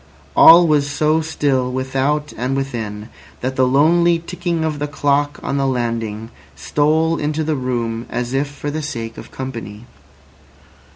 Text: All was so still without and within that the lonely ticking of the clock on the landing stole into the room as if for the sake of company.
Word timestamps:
All 0.35 0.65
was 0.65 0.89
so 0.89 1.21
still 1.21 1.71
without 1.71 2.33
and 2.35 2.55
within 2.55 3.09
that 3.41 3.55
the 3.55 3.67
lonely 3.67 4.17
ticking 4.17 4.63
of 4.65 4.79
the 4.79 4.87
clock 4.87 5.39
on 5.43 5.57
the 5.57 5.67
landing 5.67 6.31
stole 6.55 7.17
into 7.19 7.43
the 7.43 7.55
room 7.55 8.07
as 8.09 8.33
if 8.33 8.47
for 8.47 8.71
the 8.71 8.81
sake 8.81 9.19
of 9.19 9.29
company. 9.29 9.85